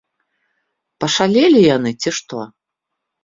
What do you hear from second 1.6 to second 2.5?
яны, ці што?